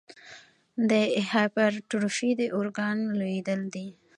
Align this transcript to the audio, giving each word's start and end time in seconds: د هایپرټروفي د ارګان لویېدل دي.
د 0.89 0.91
هایپرټروفي 1.31 2.29
د 2.39 2.41
ارګان 2.59 2.97
لویېدل 3.19 3.61
دي. 3.73 3.87